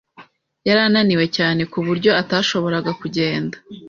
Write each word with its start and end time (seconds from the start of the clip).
Yari 0.67 0.81
ananiwe 0.87 1.25
cyane 1.37 1.61
ku 1.71 1.79
buryo 1.87 2.11
atashoboraga 2.21 2.91
kugenda. 3.01 3.55